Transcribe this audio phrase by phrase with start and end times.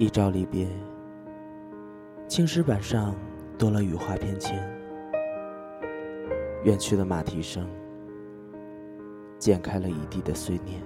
[0.00, 0.68] 一朝离别，
[2.28, 3.16] 青石板上
[3.58, 4.54] 多了羽化翩跹。
[6.62, 7.68] 远去的马蹄声，
[9.40, 10.80] 剪开了一地的碎念。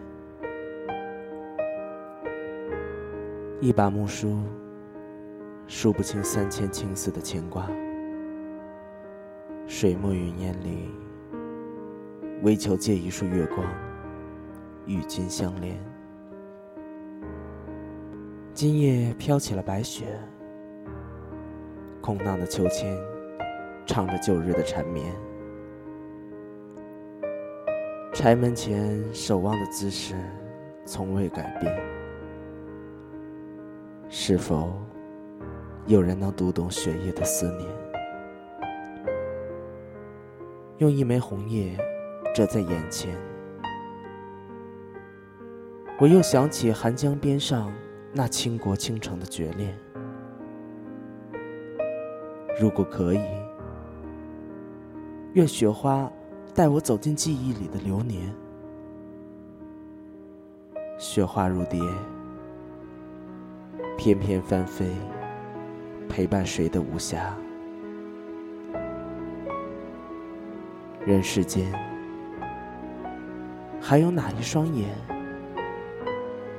[3.60, 4.38] 一把木梳，
[5.66, 7.68] 数不清三千青丝的牵挂。
[9.66, 10.88] 水墨云烟里，
[12.40, 13.62] 唯求借一束月光，
[14.86, 15.76] 与君相连。
[18.54, 20.04] 今夜飘起了白雪，
[22.02, 22.94] 空荡的秋千，
[23.86, 25.10] 唱着旧日的缠绵。
[28.12, 30.14] 柴门前守望的姿势，
[30.84, 31.74] 从未改变。
[34.10, 34.70] 是否
[35.86, 37.70] 有人能读懂雪夜的思念？
[40.76, 41.74] 用一枚红叶
[42.34, 43.16] 遮在眼前，
[45.98, 47.72] 我又想起寒江边上。
[48.14, 49.74] 那倾国倾城的绝恋，
[52.60, 53.20] 如果可以，
[55.32, 56.12] 愿雪花
[56.54, 58.30] 带我走进记忆里的流年。
[60.98, 61.80] 雪花如蝶，
[63.96, 64.90] 翩翩翻飞，
[66.06, 67.30] 陪伴谁的无暇？
[71.06, 71.72] 人世间，
[73.80, 74.90] 还有哪一双眼，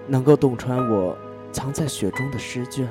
[0.08, 1.16] 能够洞穿我？
[1.54, 2.90] 藏在雪中的诗卷，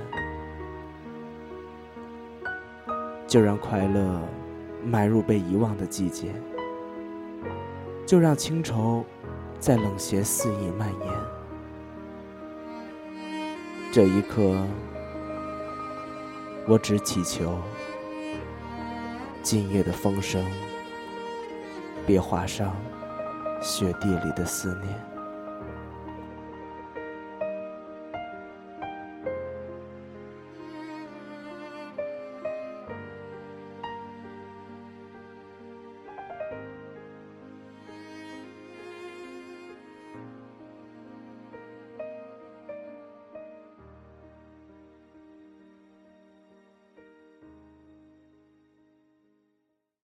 [3.26, 4.20] 就让快乐
[4.84, 6.32] 埋入被遗忘的季节，
[8.06, 9.04] 就让清愁
[9.58, 11.12] 在冷斜肆意蔓延。
[13.92, 14.56] 这一刻，
[16.68, 17.58] 我只祈求
[19.42, 20.42] 今夜的风声
[22.06, 22.74] 别划伤
[23.60, 25.11] 雪地里的思念。